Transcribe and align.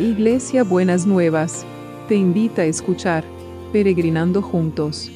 Iglesia 0.00 0.64
Buenas 0.64 1.06
Nuevas, 1.06 1.66
te 2.08 2.14
invita 2.14 2.62
a 2.62 2.64
escuchar 2.64 3.22
Peregrinando 3.70 4.40
Juntos. 4.40 5.10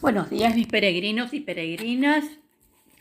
Buenos 0.00 0.30
días 0.30 0.54
mis 0.54 0.68
peregrinos 0.68 1.34
y 1.34 1.40
peregrinas, 1.40 2.24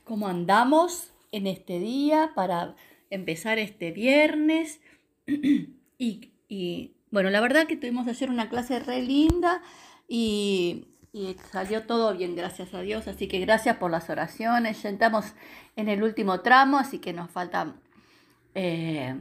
¿cómo 0.05 0.27
andamos 0.27 1.13
en 1.31 1.45
este 1.45 1.77
día 1.77 2.31
para 2.33 2.75
empezar 3.11 3.59
este 3.59 3.91
viernes? 3.91 4.79
y, 5.99 6.91
bueno, 7.11 7.29
la 7.29 7.41
verdad 7.41 7.67
que 7.67 7.77
tuvimos 7.77 8.07
ayer 8.07 8.31
una 8.31 8.49
clase 8.49 8.79
re 8.79 9.03
linda 9.03 9.61
y 10.07 10.87
y 11.13 11.35
salió 11.51 11.83
todo 11.83 12.15
bien, 12.15 12.35
gracias 12.35 12.73
a 12.73 12.81
Dios. 12.81 13.07
Así 13.07 13.27
que 13.27 13.39
gracias 13.39 13.77
por 13.77 13.91
las 13.91 14.09
oraciones. 14.09 14.81
Ya 14.83 14.89
estamos 14.89 15.33
en 15.75 15.89
el 15.89 16.03
último 16.03 16.41
tramo, 16.41 16.77
así 16.77 16.99
que 16.99 17.13
nos 17.13 17.31
faltan 17.31 17.79
eh, 18.55 19.15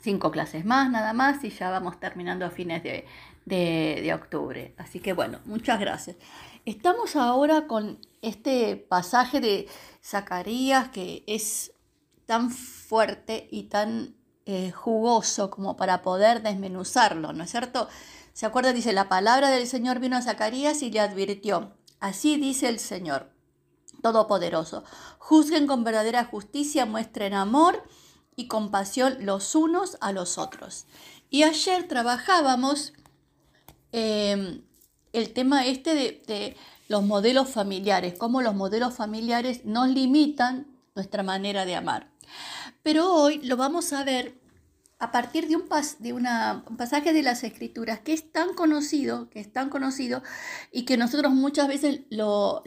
cinco 0.00 0.30
clases 0.30 0.64
más, 0.64 0.90
nada 0.90 1.12
más, 1.12 1.42
y 1.44 1.50
ya 1.50 1.70
vamos 1.70 1.98
terminando 1.98 2.44
a 2.44 2.50
fines 2.50 2.82
de, 2.82 3.06
de, 3.46 4.14
octubre. 4.14 4.74
Así 4.78 5.00
que 5.00 5.12
bueno, 5.12 5.40
muchas 5.44 5.80
gracias. 5.80 6.16
Estamos 6.64 7.16
ahora 7.16 7.66
con 7.66 7.98
este 8.22 8.76
pasaje 8.76 9.40
de 9.40 9.68
Zacarías 10.02 10.88
que 10.88 11.24
es 11.26 11.72
tan 12.26 12.50
fuerte 12.50 13.48
y 13.50 13.64
tan 13.64 14.14
eh, 14.46 14.70
jugoso 14.72 15.50
como 15.50 15.76
para 15.76 16.02
poder 16.02 16.42
desmenuzarlo, 16.42 17.32
¿no 17.32 17.44
es 17.44 17.50
cierto? 17.50 17.88
¿Se 18.34 18.46
acuerda? 18.46 18.72
Dice, 18.72 18.92
la 18.92 19.08
palabra 19.08 19.48
del 19.50 19.68
Señor 19.68 20.00
vino 20.00 20.16
a 20.16 20.22
Zacarías 20.22 20.82
y 20.82 20.90
le 20.90 20.98
advirtió, 20.98 21.72
así 22.00 22.36
dice 22.36 22.68
el 22.68 22.80
Señor 22.80 23.30
Todopoderoso, 24.02 24.82
juzguen 25.18 25.68
con 25.68 25.84
verdadera 25.84 26.24
justicia, 26.24 26.84
muestren 26.84 27.32
amor 27.32 27.84
y 28.34 28.48
compasión 28.48 29.18
los 29.20 29.54
unos 29.54 29.96
a 30.00 30.10
los 30.10 30.36
otros. 30.36 30.86
Y 31.30 31.44
ayer 31.44 31.86
trabajábamos 31.86 32.92
em, 33.92 34.62
el 35.12 35.32
tema 35.32 35.66
este 35.66 35.94
de, 35.94 36.22
de 36.26 36.56
los 36.88 37.04
modelos 37.04 37.48
familiares, 37.48 38.14
cómo 38.18 38.42
los 38.42 38.56
modelos 38.56 38.94
familiares 38.94 39.64
nos 39.64 39.88
limitan 39.88 40.66
nuestra 40.96 41.22
manera 41.22 41.64
de 41.64 41.76
amar. 41.76 42.10
Pero 42.82 43.14
hoy 43.14 43.38
lo 43.44 43.56
vamos 43.56 43.92
a 43.92 44.02
ver 44.02 44.34
a 45.04 45.12
partir 45.12 45.48
de, 45.48 45.56
un, 45.56 45.68
pasaje 46.78 47.12
de 47.12 47.22
las 47.22 47.44
escrituras 47.44 48.00
que 48.00 48.14
es 48.14 48.32
tan 48.32 48.54
conocido, 48.54 49.28
que 49.28 49.38
es 49.38 49.52
tan 49.52 49.68
conocido 49.68 50.22
y 50.72 50.86
que 50.86 50.96
nosotros 50.96 51.30
muchas 51.34 51.68
veces 51.68 52.00
lo, 52.08 52.62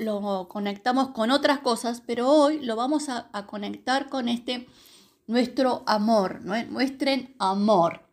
conectamos 0.48 1.10
con 1.10 1.32
otras 1.32 1.60
cosas, 1.60 2.04
pero 2.06 2.30
hoy 2.30 2.60
lo 2.60 2.76
vamos 2.76 3.10
a, 3.10 3.28
conectar 3.48 4.08
con 4.10 4.30
este 4.30 4.68
nuestro 5.26 5.82
amor, 5.88 6.42
¿no? 6.44 6.54
muestren 6.70 7.34
amor. 7.40 8.04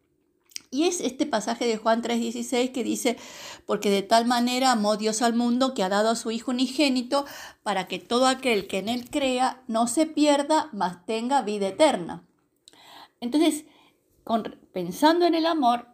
Y 0.71 0.85
es 0.85 1.03
este 1.03 1.27
pasaje 1.27 1.67
de 1.67 1.77
Juan 1.77 2.01
3:16 2.01 2.73
que 2.73 2.83
dice, 2.83 3.19
porque 3.67 3.91
de 3.91 4.03
tal 4.03 4.25
manera 4.25 4.73
amó 4.73 4.97
Dios 4.97 5.21
al 5.21 5.35
mundo 5.35 5.75
que 5.75 5.83
ha 5.83 5.91
dado 5.91 6.09
a 6.09 6.17
su 6.17 6.31
Hijo 6.31 6.51
unigénito 6.51 7.27
para 7.63 7.89
que 7.89 7.99
todo 7.99 8.27
aquel 8.27 8.67
que 8.69 8.79
en 8.79 8.89
él 8.89 9.11
crea 9.11 9.63
no 9.69 9.87
se 9.87 10.07
pierda, 10.07 10.71
mas 10.73 11.05
tenga 11.05 11.43
vida 11.43 11.69
eterna. 11.69 12.25
Entonces, 13.21 13.67
pensando 14.73 15.27
en 15.27 15.35
el 15.35 15.47
amor, 15.47 15.89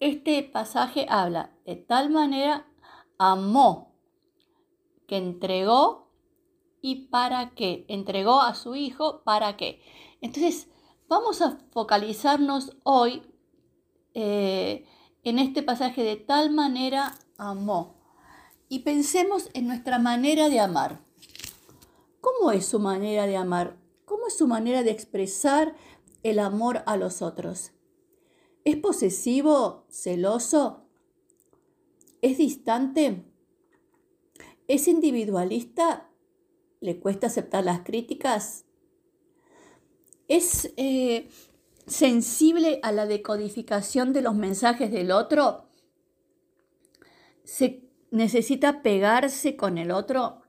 este 0.00 0.42
pasaje 0.42 1.06
habla 1.08 1.50
de 1.64 1.76
tal 1.76 2.10
manera 2.10 2.66
amó 3.18 3.94
que 5.06 5.16
entregó 5.16 6.10
y 6.80 7.06
para 7.06 7.54
qué. 7.54 7.84
Entregó 7.88 8.40
a 8.40 8.54
su 8.54 8.74
hijo 8.74 9.22
para 9.24 9.56
qué. 9.56 9.82
Entonces, 10.20 10.68
vamos 11.08 11.40
a 11.42 11.58
focalizarnos 11.72 12.76
hoy 12.82 13.22
eh, 14.14 14.86
en 15.22 15.38
este 15.38 15.62
pasaje 15.62 16.02
de 16.02 16.16
tal 16.16 16.50
manera 16.50 17.14
amó. 17.38 17.94
Y 18.68 18.80
pensemos 18.80 19.48
en 19.54 19.66
nuestra 19.66 19.98
manera 19.98 20.48
de 20.48 20.60
amar. 20.60 21.00
¿Cómo 22.20 22.50
es 22.50 22.66
su 22.66 22.78
manera 22.78 23.26
de 23.26 23.36
amar? 23.36 23.76
¿Cómo 24.04 24.26
es 24.26 24.36
su 24.36 24.46
manera 24.46 24.82
de 24.82 24.90
expresar 24.90 25.74
el 26.24 26.40
amor 26.40 26.82
a 26.86 26.96
los 26.96 27.22
otros? 27.22 27.70
¿Es 28.64 28.76
posesivo, 28.76 29.86
celoso? 29.88 30.88
¿Es 32.22 32.38
distante? 32.38 33.22
¿Es 34.66 34.88
individualista? 34.88 36.10
¿Le 36.80 36.98
cuesta 36.98 37.28
aceptar 37.28 37.62
las 37.62 37.80
críticas? 37.80 38.64
¿Es 40.26 40.72
eh, 40.78 41.28
sensible 41.86 42.80
a 42.82 42.92
la 42.92 43.06
decodificación 43.06 44.14
de 44.14 44.22
los 44.22 44.34
mensajes 44.34 44.90
del 44.90 45.10
otro? 45.10 45.68
¿Se 47.44 47.86
necesita 48.10 48.82
pegarse 48.82 49.56
con 49.56 49.76
el 49.76 49.90
otro? 49.90 50.40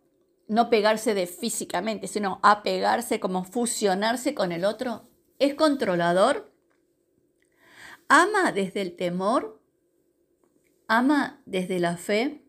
No 0.47 0.69
pegarse 0.69 1.13
de 1.13 1.27
físicamente, 1.27 2.07
sino 2.07 2.39
apegarse 2.43 3.19
como 3.19 3.43
fusionarse 3.43 4.33
con 4.33 4.53
el 4.53 4.63
otro. 4.63 5.03
¿Es 5.39 5.53
controlador? 5.55 6.51
¿Ama 8.07 8.51
desde 8.51 8.81
el 8.81 8.95
temor? 8.95 9.61
¿Ama 10.87 11.41
desde 11.45 11.79
la 11.79 11.97
fe? 11.97 12.43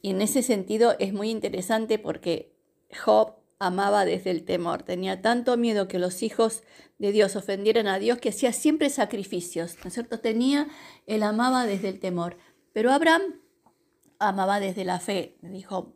Y 0.00 0.10
en 0.10 0.22
ese 0.22 0.42
sentido 0.42 0.96
es 0.98 1.12
muy 1.12 1.30
interesante 1.30 1.98
porque 1.98 2.52
Job 3.04 3.36
amaba 3.60 4.04
desde 4.04 4.30
el 4.30 4.44
temor. 4.44 4.82
Tenía 4.82 5.22
tanto 5.22 5.56
miedo 5.56 5.86
que 5.86 6.00
los 6.00 6.22
hijos 6.24 6.64
de 6.98 7.12
Dios 7.12 7.36
ofendieran 7.36 7.86
a 7.86 8.00
Dios 8.00 8.18
que 8.18 8.30
hacía 8.30 8.52
siempre 8.52 8.90
sacrificios, 8.90 9.76
¿no 9.84 9.88
es 9.88 9.94
cierto? 9.94 10.18
Tenía, 10.18 10.66
él 11.06 11.22
amaba 11.22 11.64
desde 11.66 11.88
el 11.88 12.00
temor. 12.00 12.36
Pero 12.72 12.90
Abraham 12.90 13.40
amaba 14.18 14.58
desde 14.58 14.84
la 14.84 14.98
fe. 14.98 15.36
Dijo, 15.42 15.94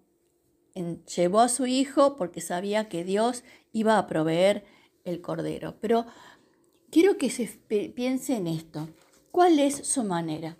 llevó 1.16 1.40
a 1.40 1.48
su 1.48 1.66
hijo 1.66 2.16
porque 2.16 2.40
sabía 2.40 2.88
que 2.88 3.02
Dios 3.02 3.42
iba 3.72 3.98
a 3.98 4.06
proveer 4.06 4.64
el 5.06 5.22
cordero. 5.22 5.76
Pero 5.80 6.04
quiero 6.90 7.16
que 7.16 7.30
se 7.30 7.46
piense 7.94 8.36
en 8.36 8.46
esto. 8.48 8.88
¿Cuál 9.30 9.58
es 9.58 9.86
su 9.86 10.04
manera? 10.04 10.56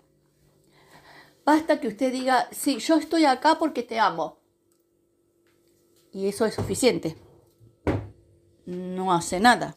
Basta 1.45 1.79
que 1.79 1.87
usted 1.87 2.11
diga, 2.11 2.47
sí, 2.51 2.79
yo 2.79 2.97
estoy 2.97 3.25
acá 3.25 3.57
porque 3.59 3.83
te 3.83 3.99
amo. 3.99 4.39
Y 6.11 6.27
eso 6.27 6.45
es 6.45 6.55
suficiente. 6.55 7.15
No 8.65 9.13
hace 9.13 9.39
nada. 9.39 9.75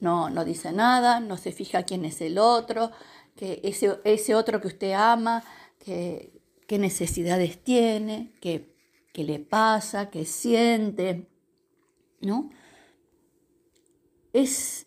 No, 0.00 0.28
no 0.28 0.44
dice 0.44 0.72
nada, 0.72 1.20
no 1.20 1.36
se 1.36 1.52
fija 1.52 1.84
quién 1.84 2.04
es 2.04 2.20
el 2.20 2.36
otro, 2.38 2.90
que 3.36 3.60
ese, 3.62 4.00
ese 4.04 4.34
otro 4.34 4.60
que 4.60 4.66
usted 4.66 4.92
ama, 4.92 5.44
qué 5.78 6.32
necesidades 6.68 7.62
tiene, 7.62 8.32
qué, 8.40 8.74
qué 9.12 9.24
le 9.24 9.38
pasa, 9.38 10.10
qué 10.10 10.24
siente. 10.24 11.28
¿No? 12.20 12.50
Es 14.32 14.86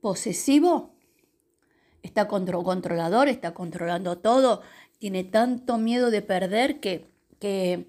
posesivo, 0.00 0.94
está 2.02 2.28
controlador, 2.28 3.28
está 3.28 3.54
controlando 3.54 4.18
todo, 4.18 4.62
tiene 4.98 5.24
tanto 5.24 5.78
miedo 5.78 6.10
de 6.10 6.22
perder 6.22 6.80
que, 6.80 7.06
que, 7.40 7.86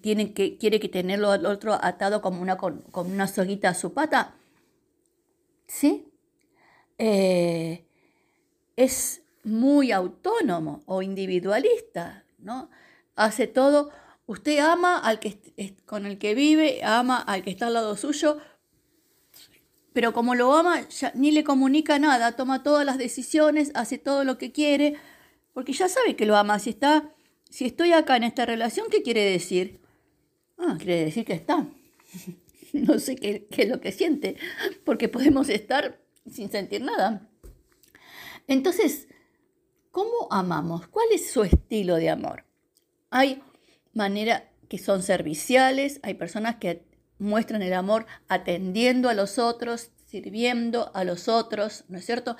tiene 0.00 0.32
que 0.32 0.56
quiere 0.56 0.80
que 0.80 0.88
tenerlo 0.88 1.30
al 1.30 1.46
otro 1.46 1.74
atado 1.74 2.20
como 2.22 2.42
una, 2.42 2.56
con, 2.56 2.84
una 2.92 3.26
soguita 3.26 3.70
a 3.70 3.74
su 3.74 3.92
pata. 3.92 4.34
¿Sí? 5.66 6.10
Eh, 6.98 7.84
es 8.76 9.22
muy 9.44 9.92
autónomo 9.92 10.82
o 10.86 11.02
individualista, 11.02 12.24
¿no? 12.38 12.70
Hace 13.16 13.46
todo. 13.46 13.90
Usted 14.26 14.58
ama 14.58 14.98
al 14.98 15.20
que 15.20 15.38
con 15.86 16.06
el 16.06 16.18
que 16.18 16.34
vive, 16.34 16.84
ama 16.84 17.18
al 17.18 17.42
que 17.42 17.50
está 17.50 17.66
al 17.66 17.74
lado 17.74 17.96
suyo, 17.96 18.38
pero 19.98 20.12
como 20.12 20.36
lo 20.36 20.54
ama, 20.54 20.86
ni 21.14 21.32
le 21.32 21.42
comunica 21.42 21.98
nada, 21.98 22.36
toma 22.36 22.62
todas 22.62 22.86
las 22.86 22.98
decisiones, 22.98 23.72
hace 23.74 23.98
todo 23.98 24.22
lo 24.22 24.38
que 24.38 24.52
quiere, 24.52 24.94
porque 25.52 25.72
ya 25.72 25.88
sabe 25.88 26.14
que 26.14 26.24
lo 26.24 26.36
ama. 26.36 26.60
Si 26.60 26.70
está, 26.70 27.12
si 27.50 27.64
estoy 27.64 27.90
acá 27.90 28.16
en 28.16 28.22
esta 28.22 28.46
relación, 28.46 28.86
¿qué 28.92 29.02
quiere 29.02 29.28
decir? 29.28 29.80
Ah, 30.56 30.76
quiere 30.78 31.04
decir 31.04 31.24
que 31.24 31.32
está. 31.32 31.66
no 32.72 33.00
sé 33.00 33.16
qué, 33.16 33.48
qué 33.50 33.62
es 33.62 33.68
lo 33.68 33.80
que 33.80 33.90
siente, 33.90 34.36
porque 34.84 35.08
podemos 35.08 35.48
estar 35.48 36.00
sin 36.30 36.48
sentir 36.48 36.82
nada. 36.82 37.28
Entonces, 38.46 39.08
¿cómo 39.90 40.28
amamos? 40.30 40.86
¿Cuál 40.86 41.08
es 41.12 41.28
su 41.28 41.42
estilo 41.42 41.96
de 41.96 42.10
amor? 42.10 42.44
Hay 43.10 43.42
maneras 43.94 44.44
que 44.68 44.78
son 44.78 45.02
serviciales, 45.02 45.98
hay 46.04 46.14
personas 46.14 46.54
que 46.54 46.86
muestran 47.18 47.62
el 47.62 47.72
amor 47.72 48.06
atendiendo 48.28 49.08
a 49.08 49.14
los 49.14 49.38
otros, 49.38 49.90
sirviendo 50.06 50.90
a 50.94 51.04
los 51.04 51.28
otros, 51.28 51.84
¿no 51.88 51.98
es 51.98 52.06
cierto? 52.06 52.36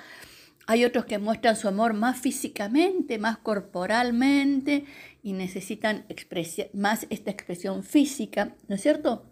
Hay 0.67 0.85
otros 0.85 1.05
que 1.05 1.17
muestran 1.17 1.55
su 1.55 1.67
amor 1.67 1.93
más 1.93 2.19
físicamente, 2.19 3.17
más 3.17 3.37
corporalmente 3.39 4.85
y 5.23 5.33
necesitan 5.33 6.05
más 6.73 7.07
esta 7.09 7.31
expresión 7.31 7.83
física, 7.83 8.55
¿no 8.67 8.75
es 8.75 8.81
cierto? 8.81 9.25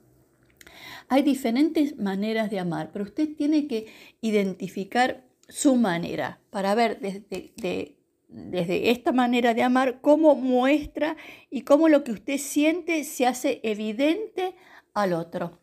Hay 1.09 1.21
diferentes 1.21 1.97
maneras 1.97 2.49
de 2.49 2.59
amar, 2.59 2.89
pero 2.91 3.05
usted 3.05 3.35
tiene 3.35 3.67
que 3.67 3.85
identificar 4.19 5.25
su 5.47 5.75
manera 5.75 6.41
para 6.49 6.75
ver 6.75 6.99
desde, 6.99 7.97
desde 8.27 8.89
esta 8.89 9.11
manera 9.11 9.53
de 9.53 9.63
amar 9.63 10.01
cómo 10.01 10.35
muestra 10.35 11.15
y 11.49 11.61
cómo 11.61 11.87
lo 11.87 12.03
que 12.03 12.11
usted 12.11 12.37
siente 12.37 13.03
se 13.03 13.25
hace 13.25 13.61
evidente 13.63 14.55
al 14.97 15.13
otro. 15.13 15.59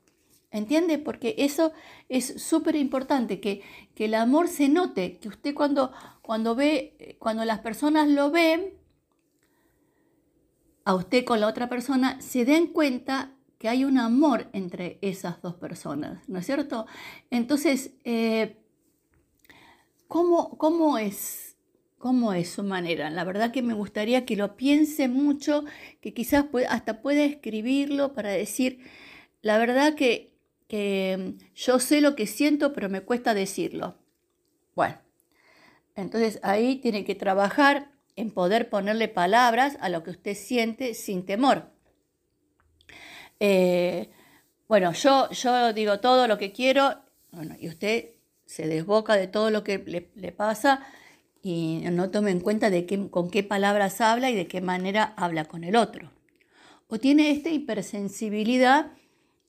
¿Entiende? 0.51 0.99
Porque 0.99 1.35
eso 1.39 1.73
es 2.09 2.41
súper 2.41 2.77
importante, 2.77 3.41
que, 3.41 3.63
que, 3.97 4.05
el 4.05 4.15
amor 4.15 4.47
se 4.47 4.69
note, 4.69 5.19
que 5.19 5.29
usted 5.29 5.53
cuando, 5.53 5.91
cuando 6.23 6.55
ve, 6.55 7.17
cuando 7.19 7.45
las 7.45 7.59
personas 7.59 8.09
lo 8.09 8.31
ven, 8.31 8.73
a 10.85 10.95
usted 10.95 11.25
con 11.25 11.41
la 11.41 11.49
otra 11.49 11.69
persona, 11.69 12.21
se 12.21 12.45
den 12.45 12.69
cuenta 12.69 13.35
que 13.59 13.69
hay 13.69 13.85
un 13.85 13.99
amor 13.99 14.49
entre 14.53 14.99
esas 15.01 15.43
dos 15.43 15.55
personas, 15.55 16.29
¿no 16.29 16.39
es 16.39 16.47
cierto? 16.47 16.87
Entonces, 17.31 17.95
eh, 18.05 18.59
¿cómo, 20.07 20.57
¿cómo, 20.59 20.99
es? 20.99 21.57
¿Cómo 21.99 22.33
es 22.33 22.51
su 22.51 22.63
manera? 22.63 23.11
La 23.11 23.25
verdad 23.25 23.51
que 23.51 23.63
me 23.63 23.75
gustaría 23.75 24.25
que 24.25 24.37
lo 24.37 24.57
piense 24.57 25.09
mucho, 25.09 25.65
que 26.01 26.13
quizás 26.13 26.45
hasta 26.69 27.01
pueda 27.01 27.25
escribirlo 27.25 28.13
para 28.13 28.31
decir, 28.31 28.81
la 29.45 29.59
verdad 29.59 29.95
que 29.95 30.35
que 30.69 31.35
yo 31.55 31.79
sé 31.79 32.01
lo 32.01 32.17
que 32.17 32.27
siento, 32.27 32.73
pero 32.73 32.89
me 32.89 33.03
cuesta 33.03 33.35
decirlo. 33.35 33.97
Bueno, 34.75 34.99
entonces 35.95 36.41
ahí 36.43 36.77
tiene 36.77 37.05
que 37.05 37.15
trabajar 37.15 37.91
en 38.17 38.31
poder 38.31 38.71
ponerle 38.71 39.09
palabras 39.09 39.77
a 39.81 39.89
lo 39.89 40.03
que 40.03 40.11
usted 40.11 40.35
siente 40.35 40.95
sin 40.95 41.27
temor. 41.27 41.71
Eh, 43.41 44.11
bueno, 44.69 44.93
yo, 44.93 45.31
yo 45.31 45.73
digo 45.73 46.01
todo 46.01 46.27
lo 46.27 46.39
que 46.39 46.53
quiero, 46.53 47.03
bueno, 47.31 47.57
y 47.59 47.69
usted 47.69 48.11
se 48.47 48.67
desboca 48.67 49.17
de 49.17 49.27
todo 49.27 49.51
lo 49.51 49.65
que 49.65 49.79
le, 50.15 50.33
pasa 50.33 50.87
y 51.43 51.83
no 51.91 52.11
tome 52.11 52.31
en 52.31 52.41
cuenta 52.41 52.71
de 52.71 52.87
qué, 52.87 53.11
con 53.11 53.31
qué 53.31 53.43
palabras 53.43 54.01
habla 54.01 54.31
y 54.31 54.35
de 54.35 54.47
qué 54.47 54.61
manera 54.61 55.15
habla 55.17 55.45
con 55.45 55.65
el 55.65 55.77
otro. 55.77 56.11
O 56.89 56.99
tiene 56.99 57.31
esta 57.31 57.51
hipersensibilidad 57.51 58.93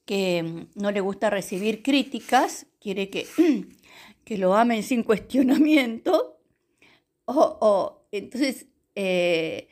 que 0.06 0.42
mm, 0.42 0.80
no 0.80 0.90
le 0.90 1.00
gusta 1.00 1.28
recibir 1.28 1.82
críticas, 1.82 2.66
quiere 2.80 3.10
que, 3.10 3.26
que 4.24 4.38
lo 4.38 4.54
amen 4.54 4.82
sin 4.82 5.02
cuestionamiento, 5.02 6.38
o, 7.26 8.06
entonces, 8.12 8.66
eh, 8.94 9.68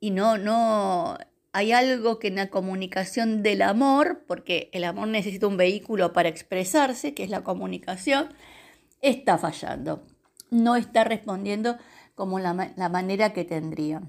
y 0.00 0.12
no, 0.12 0.38
no, 0.38 1.18
hay 1.52 1.72
algo 1.72 2.20
que 2.20 2.28
en 2.28 2.36
la 2.36 2.50
comunicación 2.50 3.42
del 3.42 3.62
amor, 3.62 4.24
porque 4.28 4.70
el 4.72 4.84
amor 4.84 5.08
necesita 5.08 5.48
un 5.48 5.56
vehículo 5.56 6.12
para 6.12 6.28
expresarse, 6.28 7.14
que 7.14 7.24
es 7.24 7.30
la 7.30 7.42
comunicación, 7.42 8.28
está 9.02 9.38
fallando, 9.38 10.06
no 10.50 10.76
está 10.76 11.02
respondiendo 11.02 11.76
como 12.14 12.38
la, 12.38 12.72
la 12.76 12.88
manera 12.88 13.32
que 13.32 13.44
tendría. 13.44 14.02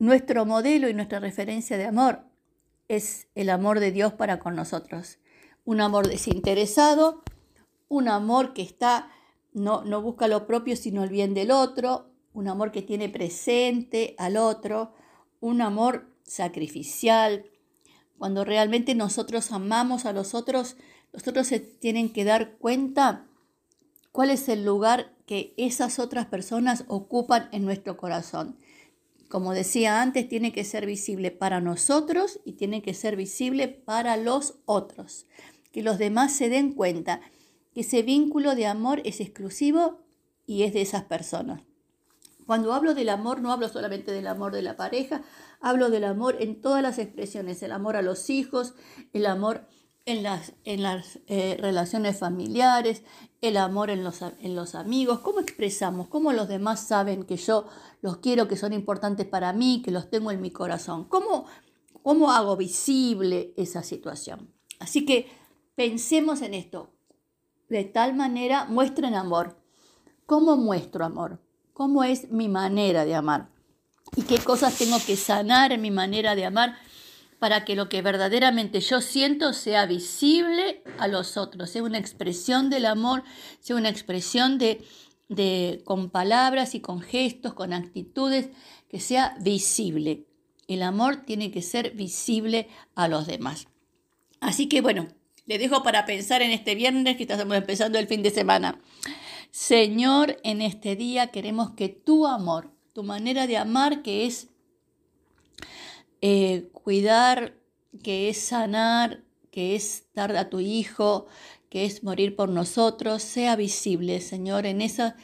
Nuestro 0.00 0.44
modelo 0.44 0.88
y 0.88 0.94
nuestra 0.94 1.20
referencia 1.20 1.78
de 1.78 1.86
amor 1.86 2.29
es 2.90 3.28
el 3.36 3.50
amor 3.50 3.78
de 3.78 3.92
Dios 3.92 4.12
para 4.14 4.40
con 4.40 4.56
nosotros. 4.56 5.20
Un 5.64 5.80
amor 5.80 6.08
desinteresado, 6.08 7.22
un 7.88 8.08
amor 8.08 8.52
que 8.52 8.62
está, 8.62 9.08
no, 9.52 9.84
no 9.84 10.02
busca 10.02 10.26
lo 10.26 10.48
propio 10.48 10.74
sino 10.74 11.04
el 11.04 11.10
bien 11.10 11.32
del 11.32 11.52
otro, 11.52 12.10
un 12.32 12.48
amor 12.48 12.72
que 12.72 12.82
tiene 12.82 13.08
presente 13.08 14.16
al 14.18 14.36
otro, 14.36 14.92
un 15.38 15.62
amor 15.62 16.08
sacrificial. 16.24 17.46
Cuando 18.18 18.44
realmente 18.44 18.96
nosotros 18.96 19.52
amamos 19.52 20.04
a 20.04 20.12
los 20.12 20.34
otros, 20.34 20.76
los 21.12 21.28
otros 21.28 21.46
se 21.46 21.60
tienen 21.60 22.12
que 22.12 22.24
dar 22.24 22.56
cuenta 22.56 23.28
cuál 24.10 24.30
es 24.30 24.48
el 24.48 24.64
lugar 24.64 25.14
que 25.26 25.54
esas 25.56 26.00
otras 26.00 26.26
personas 26.26 26.84
ocupan 26.88 27.50
en 27.52 27.64
nuestro 27.64 27.96
corazón 27.96 28.56
como 29.30 29.52
decía 29.52 30.02
antes, 30.02 30.28
tiene 30.28 30.52
que 30.52 30.64
ser 30.64 30.86
visible 30.86 31.30
para 31.30 31.60
nosotros 31.60 32.40
y 32.44 32.54
tiene 32.54 32.82
que 32.82 32.94
ser 32.94 33.14
visible 33.14 33.68
para 33.68 34.16
los 34.16 34.56
otros. 34.66 35.26
Que 35.70 35.84
los 35.84 35.98
demás 35.98 36.32
se 36.32 36.48
den 36.48 36.72
cuenta 36.72 37.20
que 37.72 37.82
ese 37.82 38.02
vínculo 38.02 38.56
de 38.56 38.66
amor 38.66 39.00
es 39.04 39.20
exclusivo 39.20 40.00
y 40.46 40.64
es 40.64 40.72
de 40.72 40.82
esas 40.82 41.04
personas. 41.04 41.62
Cuando 42.44 42.74
hablo 42.74 42.92
del 42.92 43.08
amor, 43.08 43.40
no 43.40 43.52
hablo 43.52 43.68
solamente 43.68 44.10
del 44.10 44.26
amor 44.26 44.52
de 44.52 44.62
la 44.62 44.76
pareja, 44.76 45.22
hablo 45.60 45.90
del 45.90 46.02
amor 46.02 46.36
en 46.40 46.60
todas 46.60 46.82
las 46.82 46.98
expresiones, 46.98 47.62
el 47.62 47.70
amor 47.70 47.94
a 47.94 48.02
los 48.02 48.30
hijos, 48.30 48.74
el 49.12 49.26
amor 49.26 49.68
en 50.06 50.22
las, 50.22 50.52
en 50.64 50.82
las 50.82 51.18
eh, 51.26 51.56
relaciones 51.60 52.18
familiares, 52.18 53.02
el 53.40 53.56
amor 53.56 53.90
en 53.90 54.04
los, 54.04 54.22
en 54.22 54.54
los 54.54 54.74
amigos, 54.74 55.20
cómo 55.20 55.40
expresamos, 55.40 56.08
cómo 56.08 56.32
los 56.32 56.48
demás 56.48 56.80
saben 56.80 57.24
que 57.24 57.36
yo 57.36 57.66
los 58.02 58.18
quiero, 58.18 58.48
que 58.48 58.56
son 58.56 58.72
importantes 58.72 59.26
para 59.26 59.52
mí, 59.52 59.82
que 59.84 59.90
los 59.90 60.10
tengo 60.10 60.30
en 60.30 60.40
mi 60.40 60.50
corazón, 60.50 61.04
cómo, 61.04 61.46
cómo 62.02 62.32
hago 62.32 62.56
visible 62.56 63.54
esa 63.56 63.82
situación. 63.82 64.52
Así 64.78 65.04
que 65.04 65.30
pensemos 65.74 66.42
en 66.42 66.54
esto, 66.54 66.92
de 67.68 67.84
tal 67.84 68.14
manera 68.14 68.64
muestren 68.64 69.14
amor. 69.14 69.58
¿Cómo 70.26 70.56
muestro 70.56 71.04
amor? 71.04 71.40
¿Cómo 71.72 72.04
es 72.04 72.30
mi 72.30 72.48
manera 72.48 73.04
de 73.04 73.14
amar? 73.14 73.50
¿Y 74.16 74.22
qué 74.22 74.38
cosas 74.38 74.76
tengo 74.76 74.96
que 75.06 75.16
sanar 75.16 75.72
en 75.72 75.80
mi 75.80 75.90
manera 75.90 76.34
de 76.34 76.44
amar? 76.44 76.76
Para 77.40 77.64
que 77.64 77.74
lo 77.74 77.88
que 77.88 78.02
verdaderamente 78.02 78.80
yo 78.80 79.00
siento 79.00 79.54
sea 79.54 79.86
visible 79.86 80.82
a 80.98 81.08
los 81.08 81.38
otros, 81.38 81.70
sea 81.70 81.82
una 81.82 81.98
expresión 81.98 82.68
del 82.68 82.84
amor, 82.84 83.24
sea 83.60 83.76
una 83.76 83.88
expresión 83.88 84.58
de, 84.58 84.84
de 85.30 85.80
con 85.84 86.10
palabras 86.10 86.74
y 86.74 86.80
con 86.80 87.00
gestos, 87.00 87.54
con 87.54 87.72
actitudes, 87.72 88.50
que 88.88 89.00
sea 89.00 89.36
visible. 89.40 90.26
El 90.68 90.82
amor 90.82 91.24
tiene 91.24 91.50
que 91.50 91.62
ser 91.62 91.92
visible 91.92 92.68
a 92.94 93.08
los 93.08 93.26
demás. 93.26 93.68
Así 94.40 94.68
que 94.68 94.82
bueno, 94.82 95.08
le 95.46 95.58
dejo 95.58 95.82
para 95.82 96.04
pensar 96.04 96.42
en 96.42 96.50
este 96.50 96.74
viernes 96.74 97.16
que 97.16 97.22
estamos 97.22 97.56
empezando 97.56 97.98
el 97.98 98.06
fin 98.06 98.22
de 98.22 98.30
semana. 98.30 98.78
Señor, 99.50 100.36
en 100.44 100.60
este 100.60 100.94
día 100.94 101.28
queremos 101.28 101.70
que 101.70 101.88
tu 101.88 102.26
amor, 102.26 102.70
tu 102.92 103.02
manera 103.02 103.46
de 103.46 103.56
amar, 103.56 104.02
que 104.02 104.26
es 104.26 104.49
eh, 106.20 106.68
cuidar, 106.72 107.54
que 108.02 108.28
es 108.28 108.38
sanar, 108.38 109.24
que 109.50 109.74
es 109.74 110.04
dar 110.14 110.36
a 110.36 110.48
tu 110.48 110.60
hijo, 110.60 111.26
que 111.68 111.84
es 111.84 112.02
morir 112.02 112.36
por 112.36 112.48
nosotros, 112.48 113.22
sea 113.22 113.56
visible, 113.56 114.20
Señor, 114.20 114.66
en 114.66 114.80
esas 114.80 115.14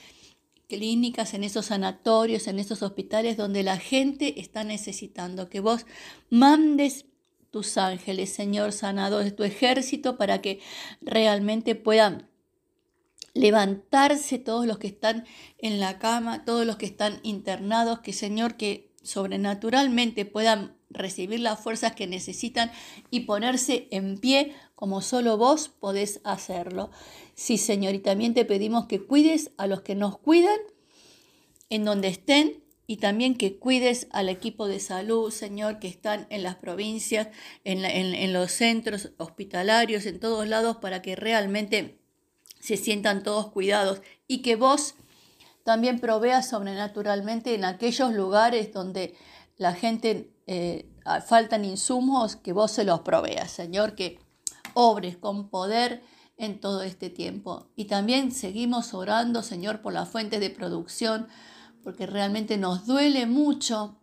clínicas, 0.69 1.35
en 1.35 1.45
esos 1.45 1.67
sanatorios, 1.67 2.47
en 2.49 2.59
esos 2.59 2.83
hospitales 2.83 3.37
donde 3.37 3.63
la 3.63 3.79
gente 3.79 4.41
está 4.41 4.65
necesitando, 4.65 5.49
que 5.49 5.61
vos 5.61 5.87
mandes 6.31 7.07
tus 7.51 7.79
ángeles, 7.79 8.33
Señor, 8.33 8.73
sanado 8.73 9.19
de 9.19 9.31
tu 9.31 9.43
ejército, 9.43 10.17
para 10.17 10.41
que 10.41 10.61
realmente 11.01 11.75
puedan 11.75 12.29
levantarse 13.35 14.39
todos 14.39 14.67
los 14.67 14.79
que 14.79 14.89
están 14.89 15.25
en 15.59 15.79
la 15.79 15.99
cama, 15.99 16.45
todos 16.45 16.67
los 16.67 16.77
que 16.77 16.87
están 16.87 17.21
internados, 17.23 18.01
que 18.01 18.13
Señor, 18.13 18.57
que 18.57 18.93
sobrenaturalmente 19.03 20.25
puedan 20.25 20.76
recibir 20.97 21.41
las 21.41 21.61
fuerzas 21.61 21.95
que 21.95 22.07
necesitan 22.07 22.73
y 23.11 23.21
ponerse 23.21 23.89
en 23.91 24.19
pie 24.19 24.55
como 24.75 25.03
solo 25.03 25.37
vos 25.37 25.69
podés 25.69 26.21
hacerlo. 26.25 26.91
Sí, 27.35 27.59
Señor, 27.59 27.95
y 27.95 28.01
también 28.01 28.35
te 28.35 28.45
pedimos 28.45 28.87
que 28.87 29.05
cuides 29.05 29.53
a 29.57 29.67
los 29.67 29.83
que 29.83 29.95
nos 29.95 30.19
cuidan 30.19 30.59
en 31.71 31.85
donde 31.85 32.09
estén 32.09 32.63
y 32.87 32.99
también 32.99 33.37
que 33.37 33.59
cuides 33.59 34.07
al 34.11 34.29
equipo 34.29 34.69
de 34.69 34.79
salud, 34.79 35.33
Señor, 35.33 35.81
que 35.81 35.89
están 35.89 36.27
en 36.31 36.43
las 36.43 36.57
provincias, 36.57 37.29
en, 37.65 37.85
en 37.85 38.33
los 38.33 38.53
centros 38.53 39.11
hospitalarios, 39.17 40.07
en 40.07 40.21
todos 40.21 40.47
lados, 40.47 40.77
para 40.77 41.03
que 41.03 41.17
realmente 41.17 41.99
se 42.61 42.77
sientan 42.77 43.23
todos 43.23 43.51
cuidados 43.51 44.03
y 44.29 44.43
que 44.43 44.57
vos 44.57 44.95
también 45.65 45.99
proveas 45.99 46.49
sobrenaturalmente 46.49 47.55
en 47.55 47.65
aquellos 47.65 48.13
lugares 48.13 48.73
donde 48.73 49.17
la 49.57 49.75
gente 49.75 50.33
eh, 50.47 50.89
faltan 51.27 51.65
insumos, 51.65 52.37
que 52.37 52.53
vos 52.53 52.71
se 52.71 52.85
los 52.85 53.01
proveas, 53.01 53.51
Señor, 53.51 53.95
que 53.95 54.19
obres 54.75 55.17
con 55.17 55.49
poder 55.49 56.03
en 56.37 56.61
todo 56.61 56.83
este 56.83 57.11
tiempo. 57.11 57.69
Y 57.77 57.87
también 57.87 58.33
seguimos 58.33 58.93
orando, 58.95 59.43
Señor, 59.43 59.81
por 59.81 59.93
las 59.93 60.09
fuentes 60.09 60.41
de 60.41 60.51
producción, 60.51 61.29
porque 61.83 62.07
realmente 62.07 62.59
nos 62.59 62.87
duele 62.87 63.27
mucho 63.27 63.99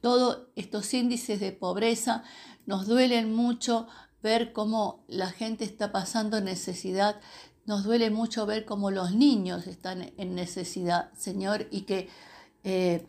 todos 0.00 0.46
estos 0.54 0.94
índices 0.94 1.40
de 1.40 1.52
pobreza, 1.52 2.22
nos 2.66 2.86
duelen 2.86 3.34
mucho 3.34 3.88
ver 4.22 4.52
cómo 4.52 5.04
la 5.08 5.30
gente 5.30 5.64
está 5.64 5.90
pasando 5.90 6.40
necesidad 6.40 7.20
nos 7.68 7.84
duele 7.84 8.10
mucho 8.10 8.46
ver 8.46 8.64
cómo 8.64 8.90
los 8.90 9.14
niños 9.14 9.66
están 9.66 10.14
en 10.16 10.34
necesidad, 10.34 11.12
Señor, 11.12 11.68
y 11.70 11.82
que 11.82 12.08
eh, 12.64 13.06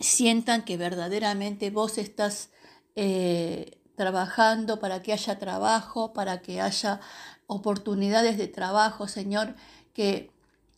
sientan 0.00 0.64
que 0.64 0.76
verdaderamente 0.76 1.70
vos 1.70 1.98
estás 1.98 2.50
eh, 2.96 3.78
trabajando 3.94 4.80
para 4.80 5.02
que 5.02 5.12
haya 5.12 5.38
trabajo, 5.38 6.12
para 6.12 6.40
que 6.40 6.60
haya 6.60 7.00
oportunidades 7.46 8.38
de 8.38 8.48
trabajo, 8.48 9.06
Señor, 9.06 9.54
que 9.92 10.30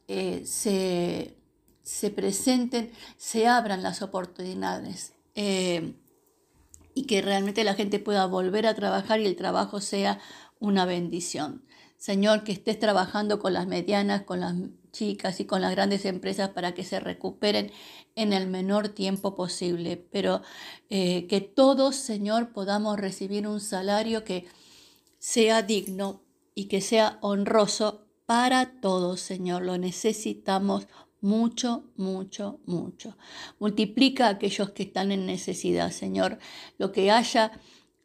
eh, 0.09 0.43
se, 0.45 1.39
se, 1.83 2.11
presenten, 2.11 2.93
se 3.17 3.47
abran 3.47 3.83
las 3.83 4.03
oportunidades 4.03 5.15
y 6.95 7.05
que 7.05 7.23
realmente 7.23 7.65
la 7.65 7.75
gente 7.75 7.99
pueda 7.99 8.27
volver 8.27 8.67
a 8.67 8.75
trabajar 8.75 9.21
y 9.21 9.27
el 9.27 9.37
trabajo 9.37 9.81
sea 9.81 10.21
una 10.59 10.85
bendición. 10.85 11.65
Señor, 11.97 12.45
que 12.45 12.53
estés 12.53 12.79
trabajando 12.79 13.39
con 13.39 13.53
las 13.53 13.67
medianas, 13.67 14.23
con 14.23 14.41
las 14.41 14.55
chicas 14.93 15.41
y 15.41 15.47
con 15.47 15.61
las 15.61 15.73
grandes 15.73 16.05
empresas 16.05 16.51
para 16.51 16.75
que 16.75 16.85
se 16.85 17.01
recuperen 17.01 17.73
en 18.15 18.33
el 18.33 18.47
menor 18.47 18.91
tiempo 18.91 19.35
posible, 19.35 19.97
pero 19.97 20.43
eh, 20.91 21.27
que 21.27 21.41
todos, 21.41 21.97
Señor, 21.97 22.53
podamos 22.53 22.99
recibir 22.99 23.49
un 23.49 23.61
salario 23.61 24.23
que 24.23 24.47
sea 25.19 25.63
digno 25.63 26.23
y 26.55 26.67
que 26.67 26.81
sea 26.81 27.19
honroso 27.23 28.07
para 28.27 28.81
todos, 28.81 29.21
Señor. 29.21 29.63
Lo 29.63 29.79
necesitamos 29.79 30.87
mucho, 31.21 31.85
mucho, 31.97 32.61
mucho. 32.67 33.17
Multiplica 33.59 34.27
a 34.27 34.31
aquellos 34.31 34.71
que 34.71 34.83
están 34.83 35.13
en 35.13 35.27
necesidad, 35.27 35.91
Señor. 35.91 36.39
Lo 36.79 36.93
que 36.93 37.11
haya, 37.11 37.53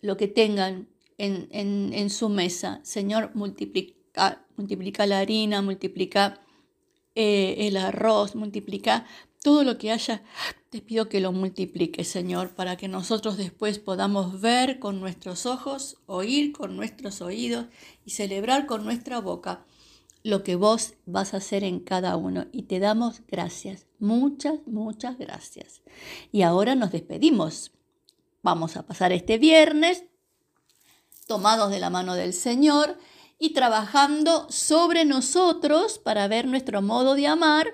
lo 0.01 0.15
que 0.15 0.27
tengan, 0.27 0.87
en, 1.17 2.09
su 2.09 2.29
mesa. 2.29 2.79
Señor, 2.83 3.31
multiplica, 3.33 4.45
multiplica 4.55 5.05
la 5.05 5.19
harina, 5.19 5.61
multiplica 5.61 6.39
eh, 7.19 7.67
el 7.67 7.77
arroz, 7.77 8.35
multiplica 8.35 9.07
todo 9.41 9.63
lo 9.63 9.79
que 9.79 9.91
haya. 9.91 10.21
Te 10.69 10.81
pido 10.81 11.09
que 11.09 11.19
lo 11.19 11.31
multiplique, 11.31 12.03
Señor, 12.03 12.53
para 12.53 12.77
que 12.77 12.87
nosotros 12.87 13.37
después 13.37 13.79
podamos 13.79 14.39
ver 14.39 14.77
con 14.77 14.99
nuestros 14.99 15.47
ojos, 15.47 15.97
oír 16.05 16.51
con 16.51 16.75
nuestros 16.75 17.21
oídos 17.21 17.65
y 18.05 18.11
celebrar 18.11 18.67
con 18.67 18.85
nuestra 18.85 19.19
boca 19.19 19.65
lo 20.21 20.43
que 20.43 20.55
vos 20.55 20.93
vas 21.07 21.33
a 21.33 21.37
hacer 21.37 21.63
en 21.63 21.79
cada 21.79 22.17
uno. 22.17 22.45
Y 22.51 22.63
te 22.63 22.77
damos 22.77 23.23
gracias, 23.27 23.87
muchas, 23.97 24.59
muchas 24.67 25.17
gracias. 25.17 25.81
Y 26.31 26.43
ahora 26.43 26.75
nos 26.75 26.91
despedimos. 26.91 27.71
Vamos 28.43 28.77
a 28.77 28.85
pasar 28.85 29.11
este 29.11 29.39
viernes 29.39 30.03
tomados 31.25 31.71
de 31.71 31.79
la 31.79 31.89
mano 31.89 32.13
del 32.13 32.33
Señor 32.33 32.99
y 33.39 33.53
trabajando 33.53 34.47
sobre 34.49 35.05
nosotros 35.05 35.99
para 35.99 36.27
ver 36.27 36.47
nuestro 36.47 36.81
modo 36.81 37.15
de 37.15 37.27
amar 37.27 37.73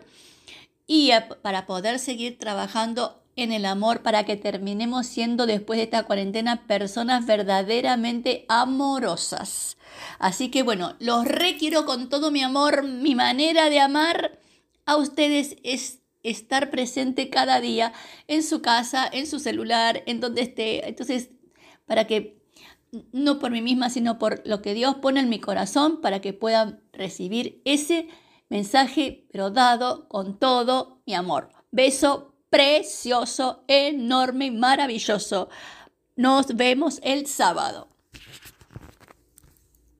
y 0.88 1.12
para 1.42 1.66
poder 1.66 2.00
seguir 2.00 2.38
trabajando 2.38 3.24
en 3.36 3.52
el 3.52 3.66
amor 3.66 4.04
para 4.04 4.26
que 4.26 4.36
terminemos 4.36 5.08
siendo 5.08 5.46
después 5.46 5.78
de 5.78 5.84
esta 5.84 6.04
cuarentena 6.04 6.68
personas 6.68 7.26
verdaderamente 7.26 8.46
amorosas. 8.48 9.78
Así 10.20 10.50
que 10.50 10.64
bueno, 10.64 10.96
los 11.00 11.26
requiero 11.26 11.86
con 11.86 12.10
todo 12.10 12.32
mi 12.32 12.44
amor, 12.44 12.84
mi 12.84 13.16
manera 13.16 13.70
de 13.70 13.80
amar 13.80 14.40
a 14.86 14.98
ustedes 14.98 15.56
es 15.64 16.00
estar 16.22 16.70
presente 16.70 17.30
cada 17.30 17.60
día 17.60 17.94
en 18.28 18.44
su 18.44 18.62
casa, 18.62 19.10
en 19.12 19.28
su 19.28 19.40
celular, 19.40 20.04
en 20.06 20.20
donde 20.20 20.42
esté. 20.42 20.88
Entonces, 20.88 21.30
para 21.86 22.08
que 22.08 22.43
no 23.12 23.40
por 23.40 23.52
mí 23.52 23.62
misma, 23.62 23.90
sino 23.90 24.20
por 24.20 24.42
lo 24.46 24.62
que 24.62 24.74
Dios 24.74 24.96
pone 24.96 25.20
en 25.20 25.30
mi 25.30 25.40
corazón 25.40 26.02
para 26.02 26.22
que 26.22 26.34
pueda 26.34 26.80
recibir 26.92 27.62
ese 27.66 28.08
mensaje, 28.50 29.28
pero 29.32 29.50
dado 29.50 30.08
con 30.08 30.38
todo 30.38 31.02
mi 31.06 31.14
amor. 31.14 31.50
Beso 31.72 32.36
precioso, 32.50 33.64
enorme 33.68 34.46
y 34.46 34.52
maravilloso. 34.52 35.50
Nos 36.16 36.56
vemos 36.56 37.00
el 37.04 37.26
sábado. 37.26 37.93